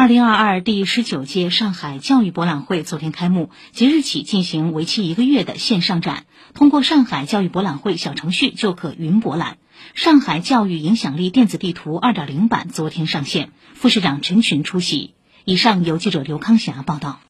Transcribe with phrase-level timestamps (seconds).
[0.00, 9.58] 二零二二第十九届上海教育博览会昨天开幕即日起进行为期一个月的线上展通过上海教育博览会小程序就可云博览。
[9.92, 15.12] 上海教育影响力电子地图二点零版昨天上线副市长陈群出席。
[15.44, 17.20] 以上由记者刘康霞报道。